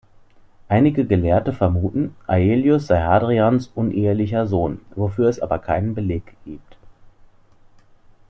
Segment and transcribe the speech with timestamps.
[0.67, 6.75] Einige Gelehrte vermuten, Aelius sei Hadrians unehelicher Sohn, wofür es aber keinen Beleg gibt.